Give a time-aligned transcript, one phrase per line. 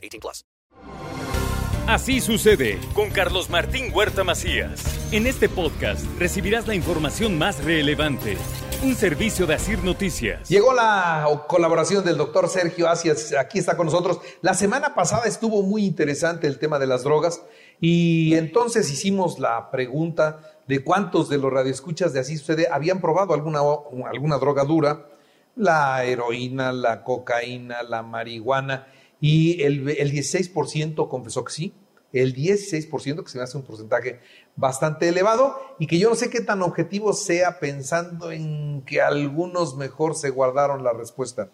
[0.00, 0.44] 18 plus.
[1.90, 5.12] Así sucede con Carlos Martín Huerta Macías.
[5.12, 8.36] En este podcast recibirás la información más relevante.
[8.84, 10.48] Un servicio de Asir Noticias.
[10.48, 14.20] Llegó la colaboración del doctor Sergio Asias, aquí está con nosotros.
[14.40, 17.42] La semana pasada estuvo muy interesante el tema de las drogas
[17.80, 23.34] y entonces hicimos la pregunta de cuántos de los radioescuchas de Así Sucede habían probado
[23.34, 23.62] alguna,
[24.08, 25.08] alguna droga dura,
[25.56, 28.86] la heroína, la cocaína, la marihuana,
[29.20, 31.74] y el, el 16% confesó que sí,
[32.12, 34.20] el 16%, que se me hace un porcentaje
[34.56, 39.76] bastante elevado y que yo no sé qué tan objetivo sea pensando en que algunos
[39.76, 41.50] mejor se guardaron la respuesta.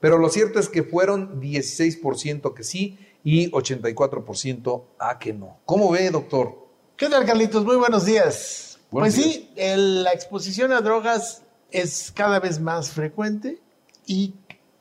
[0.00, 5.58] Pero lo cierto es que fueron 16% que sí y 84% a que no.
[5.64, 6.68] ¿Cómo ve, doctor?
[6.96, 7.64] ¿Qué tal, Carlitos?
[7.64, 8.78] Muy buenos días.
[8.90, 13.60] pues sí, la exposición a drogas es cada vez más frecuente
[14.06, 14.34] y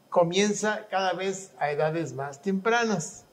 [0.09, 3.25] comienza cada vez a edades más tempranas.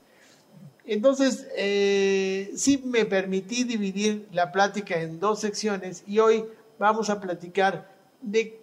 [0.87, 6.45] Entonces, eh, sí me permití dividir la plática en dos secciones y hoy
[6.79, 8.61] vamos a platicar de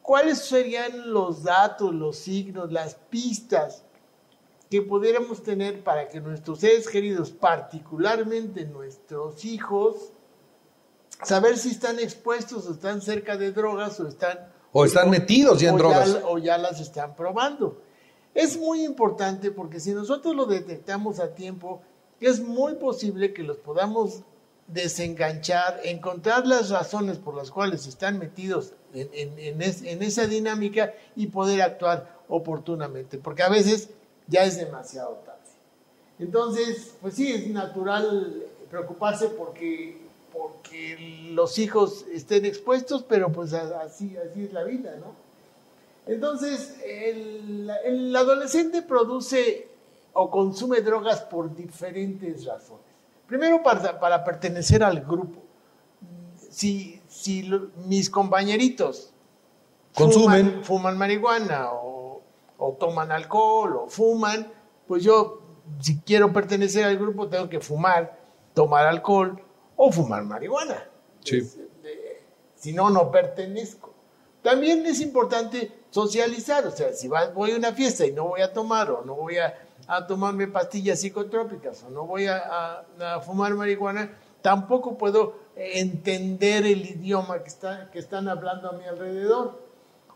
[0.00, 3.84] cuáles serían los datos, los signos, las pistas
[4.70, 10.12] que pudiéramos tener para que nuestros seres queridos, particularmente nuestros hijos,
[11.22, 14.57] saber si están expuestos o están cerca de drogas o están...
[14.78, 16.20] O están metidos ya en drogas.
[16.24, 17.82] o ya las están probando.
[18.32, 21.82] Es muy importante porque si nosotros lo detectamos a tiempo,
[22.20, 24.22] es muy posible que los podamos
[24.68, 29.62] desenganchar, encontrar las razones por las cuales están metidos en,
[30.02, 33.88] esa dinámica y poder actuar oportunamente, porque a veces
[34.28, 35.38] ya es demasiado tarde.
[36.20, 40.07] Entonces, pues sí, es natural preocuparse porque,
[40.58, 45.14] porque los hijos estén expuestos, pero pues así, así es la vida, ¿no?
[46.06, 49.68] Entonces, el, adolescente produce
[50.14, 52.84] o consume drogas por diferentes razones.
[53.26, 55.42] Primero, para, pertenecer al grupo.
[56.50, 57.00] Si,
[57.86, 59.12] mis compañeritos
[59.94, 62.22] consumen, fuman, marihuana o,
[62.80, 64.50] toman alcohol o fuman,
[64.86, 65.40] pues yo,
[65.80, 68.18] si quiero pertenecer al grupo, tengo que fumar,
[68.54, 69.42] tomar alcohol
[69.78, 70.84] o fumar marihuana.
[71.24, 72.22] Eh,
[72.56, 73.94] si no, no pertenezco.
[74.42, 78.52] También es importante socializar, o sea, si voy a una fiesta y no voy a
[78.52, 79.54] tomar o no voy a,
[80.06, 82.84] tomarme pastillas psicotrópicas o no voy a,
[83.24, 89.62] fumar marihuana, tampoco puedo entender el idioma que, está, que están hablando a mi alrededor.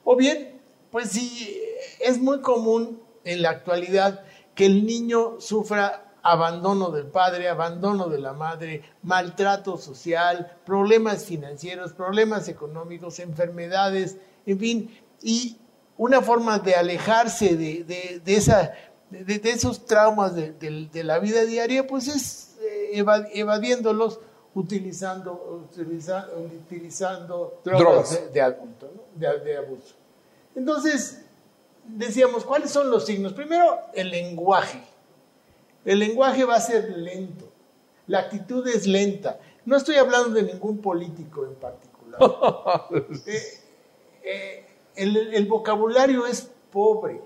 [0.05, 1.59] O bien, pues sí,
[2.00, 4.25] es muy común en la actualidad
[4.55, 11.93] que el niño sufra abandono del padre, abandono de la madre, maltrato social, problemas financieros,
[11.93, 14.16] problemas económicos, enfermedades,
[14.47, 15.56] en fin, y
[15.97, 18.72] una forma de alejarse de, esa,
[19.11, 24.21] de, esos traumas de, la vida diaria, pues es eh, evadiéndolos
[24.55, 25.69] utilizando,
[26.65, 29.94] utilizando drogas, De, adulto, de abuso.
[30.55, 31.22] Entonces,
[31.84, 33.32] decíamos, ¿cuáles son los signos?
[33.32, 34.82] Primero, el lenguaje.
[35.84, 37.50] El lenguaje va a ser lento.
[38.06, 39.38] La actitud es lenta.
[39.65, 41.93] No estoy hablando de ningún político en particular.
[43.26, 43.62] Eh,
[44.25, 44.66] eh,
[44.97, 47.22] el, vocabulario es pobre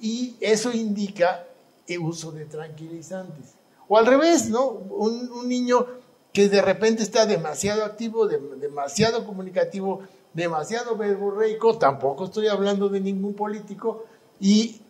[0.00, 1.46] y eso indica
[1.86, 3.54] el uso de tranquilizantes.
[3.88, 4.68] O al revés, ¿no?
[4.68, 5.86] Un, niño
[6.32, 10.00] que de repente está demasiado activo, demasiado comunicativo,
[10.32, 14.04] demasiado verborreico, tampoco estoy hablando de ningún político,
[14.38, 14.80] y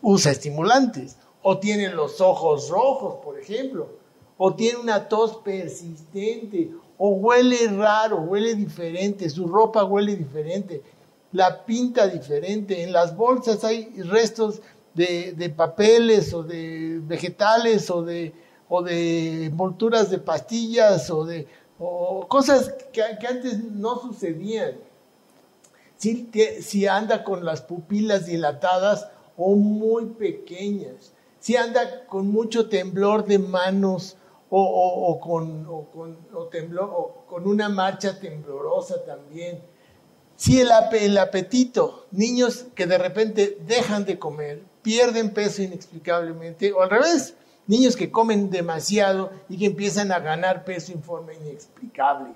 [0.00, 1.18] usa estimulantes.
[1.48, 3.88] O tiene los ojos rojos, por ejemplo.
[4.36, 6.72] O tiene una tos persistente.
[6.98, 9.30] O huele raro, huele diferente.
[9.30, 10.82] Su ropa huele diferente
[11.36, 12.82] la pinta diferente.
[12.82, 14.62] En las bolsas hay restos
[14.94, 18.32] de, papeles o de vegetales o de,
[18.68, 21.46] o de envolturas de pastillas o de
[22.28, 24.76] cosas que, antes no sucedían.
[25.98, 26.30] Si,
[26.60, 31.12] si anda con las pupilas dilatadas o muy pequeñas,
[31.46, 34.16] si anda con mucho temblor de manos
[34.50, 35.64] o, con,
[37.46, 39.62] una marcha temblorosa también
[40.34, 42.06] Sí, el, apetito.
[42.10, 47.34] Niños que de repente dejan de comer, pierden peso inexplicablemente, o al revés,
[47.68, 52.34] niños que comen demasiado y que empiezan a ganar peso en forma inexplicable.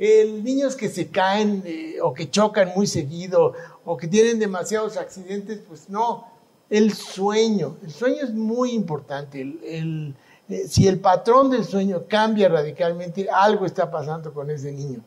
[0.00, 3.52] El, niños que se caen eh, o que chocan muy seguido
[3.84, 6.37] o que tienen demasiados accidentes, pues no.
[6.70, 9.40] El sueño, el sueño es muy importante.
[9.40, 10.14] El,
[10.48, 15.00] eh, si el patrón del sueño cambia radicalmente, algo está pasando con ese niño.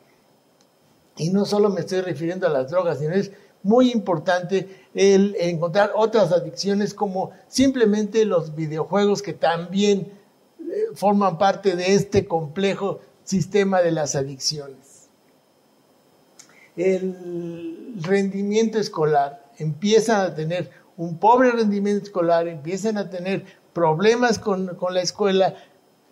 [1.18, 3.31] Y no solo me estoy refiriendo a las drogas, sino es
[3.63, 10.12] muy importante el encontrar otras adicciones como simplemente los videojuegos que también
[10.60, 15.10] eh, forman parte de este complejo sistema de las adicciones.
[16.75, 23.44] El rendimiento escolar, empiezan a tener un pobre rendimiento escolar, empiezan a tener
[23.74, 25.56] problemas con, con la escuela,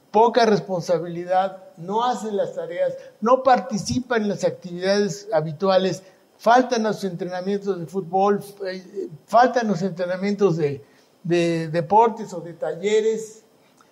[0.09, 6.01] poca responsabilidad, no hacen las tareas, no participan en las actividades habituales,
[6.39, 10.83] faltan los entrenamientos de fútbol, eh, faltan los entrenamientos de,
[11.23, 13.43] deportes o de talleres,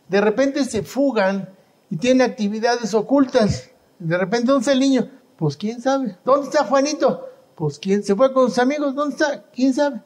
[0.08, 1.48] de repente se fugan
[1.92, 3.70] y tienen actividades ocultas.
[4.00, 5.12] De repente, ¿dónde está el niño?
[5.38, 6.18] Pues quién sabe.
[6.26, 7.30] ¿Dónde está Juanito?
[7.54, 9.44] Pues quién se fue con sus amigos, ¿dónde está?
[9.52, 10.02] ¿Quién sabe?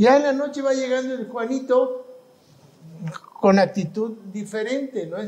[0.00, 2.06] Ya en la noche va llegando el Juanito
[3.38, 5.18] con actitud diferente, ¿no?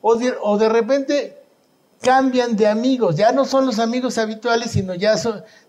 [0.00, 1.42] O o de repente
[2.00, 5.16] cambian de amigos, ya no son los amigos habituales, sino ya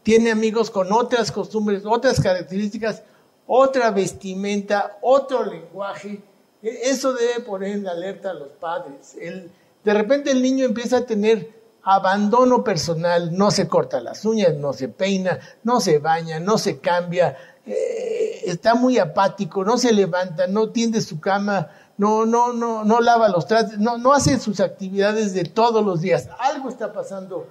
[0.04, 3.04] tiene amigos con otras costumbres, otras características,
[3.46, 6.22] otra vestimenta, otro lenguaje.
[6.64, 9.18] E, eso debe poner en alerta a los padres.
[9.20, 9.52] El,
[9.84, 11.52] de repente el niño empieza a tener
[11.84, 16.80] abandono personal, no se corta las uñas, no se peina, no se baña, no se
[16.80, 18.15] cambia, eh,
[18.46, 23.30] está muy apático, no se levanta, no tiende su cama no, no, no, no lava
[23.30, 26.30] los trastes, no, no hace sus actividades de todos los días.
[26.40, 27.48] Algo está pasando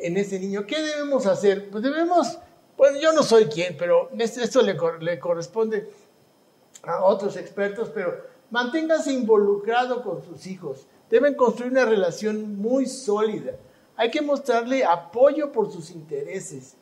[0.00, 0.66] en ese niño.
[0.66, 1.70] ¿Qué debemos hacer?
[1.70, 2.38] Pues debemos,
[2.76, 5.90] bueno, yo no soy quien, pero esto le, le corresponde
[6.82, 10.86] a otros expertos, pero manténgase involucrado con sus hijos.
[11.08, 13.52] Deben construir una relación muy sólida.
[13.96, 16.76] Hay que mostrarle apoyo por sus intereses.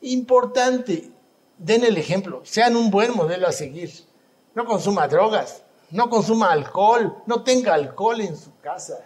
[0.00, 1.12] Importante,
[1.58, 3.92] den el ejemplo, sean un buen modelo a seguir.
[4.54, 9.04] No consuma drogas, no consuma alcohol, no tenga alcohol en su casa.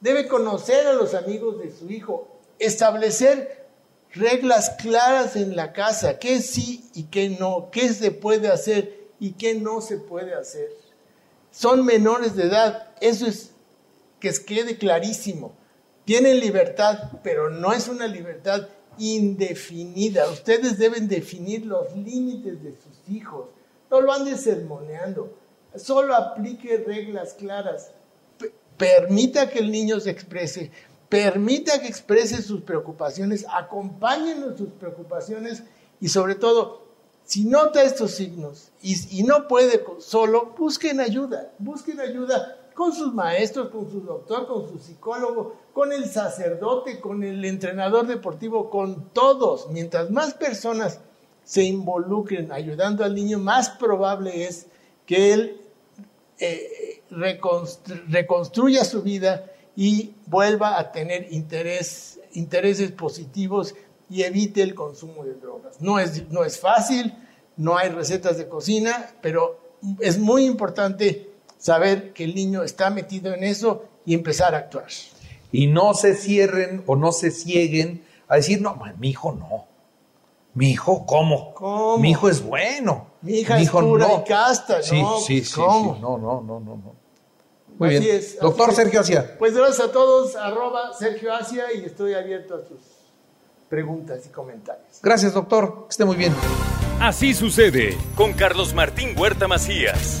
[0.00, 2.28] Debe conocer a los amigos de su hijo,
[2.58, 3.66] establecer
[4.12, 9.32] reglas claras en la casa, qué sí y qué no, qué se puede hacer y
[9.32, 10.70] qué no se puede hacer.
[11.50, 13.50] Son menores de edad, eso es
[14.20, 15.54] que quede clarísimo.
[16.04, 18.68] Tienen libertad, pero no es una libertad
[18.98, 20.28] indefinida.
[20.30, 23.48] Ustedes deben definir los límites de sus hijos.
[23.90, 25.42] No lo anden sermoneando
[25.76, 27.92] solo aplique reglas claras.
[28.76, 30.72] permita que el niño se exprese,
[31.08, 35.62] permita que exprese sus preocupaciones, acompáñenlo en sus preocupaciones
[36.00, 36.82] y sobre todo,
[37.24, 43.12] si nota estos signos y, y no puede solo, busquen ayuda, busquen ayuda con sus
[43.12, 49.10] maestros, con su doctor, con su psicólogo, con el sacerdote, con el entrenador deportivo, con
[49.10, 49.68] todos.
[49.70, 51.00] Mientras más personas
[51.44, 54.66] se involucren ayudando al niño, más probable es
[55.06, 55.60] que él
[56.38, 63.74] eh, reconstruya su vida y vuelva a tener intereses positivos
[64.08, 65.80] y evite el consumo de drogas.
[65.80, 67.14] No es fácil,
[67.56, 69.60] no hay recetas de cocina, pero
[70.00, 71.31] es muy importante
[71.62, 74.86] saber que el niño está metido en eso y empezar a actuar.
[75.52, 79.66] Y no se cierren o no se cieguen a decir, no, mi hijo no.
[80.54, 81.54] Mi hijo, ¿cómo?
[81.54, 81.98] ¿Cómo?
[81.98, 83.06] Mi hijo es bueno.
[83.22, 85.18] Mi hija es pura y casta, sí, ¿no?
[85.20, 85.94] Sí, Pues, sí, ¿cómo?
[85.94, 86.94] sí, no, no, no, no, no.
[87.78, 88.16] Muy Así bien.
[88.16, 88.76] es, Doctor así.
[88.76, 89.36] Sergio Asia.
[89.38, 92.80] Pues gracias a todos, arroba Sergio Asia y estoy abierto a sus
[93.68, 94.98] preguntas y comentarios.
[95.00, 95.84] Gracias, doctor.
[95.84, 96.34] Que esté muy bien.
[97.00, 100.20] Así sucede con Carlos Martín Huerta Macías.